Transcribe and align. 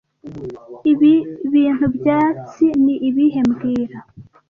Ibi 0.91 1.13
bintu 1.53 1.85
byatsi 1.97 2.65
ni 2.83 2.95
ibihe 3.09 3.41
mbwira 3.49 3.97